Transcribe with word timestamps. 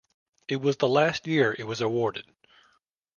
It 0.47 0.55
was 0.55 0.77
the 0.77 0.87
last 0.87 1.27
year 1.27 1.55
it 1.59 1.65
was 1.67 1.79
awarded. 1.79 2.25